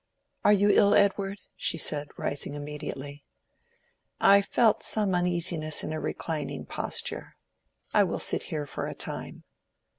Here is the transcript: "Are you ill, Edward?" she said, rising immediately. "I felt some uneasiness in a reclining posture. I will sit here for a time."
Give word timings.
"Are 0.43 0.51
you 0.51 0.71
ill, 0.71 0.95
Edward?" 0.95 1.39
she 1.55 1.77
said, 1.77 2.07
rising 2.17 2.55
immediately. 2.55 3.23
"I 4.19 4.41
felt 4.41 4.81
some 4.81 5.13
uneasiness 5.13 5.83
in 5.83 5.93
a 5.93 5.99
reclining 5.99 6.65
posture. 6.65 7.35
I 7.93 8.03
will 8.05 8.17
sit 8.17 8.41
here 8.49 8.65
for 8.65 8.87
a 8.87 8.95
time." 8.95 9.43